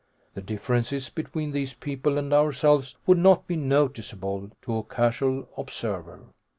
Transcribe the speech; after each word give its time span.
The 0.33 0.41
differences 0.41 1.11
between 1.11 1.51
these 1.51 1.75
people 1.75 2.17
and 2.17 2.33
ourselves 2.33 2.97
would 3.05 3.19
not 3.19 3.45
be 3.45 3.55
noticeable 3.55 4.49
to 4.63 4.77
a 4.79 4.83
casual 4.83 5.47
observer. 5.57 6.21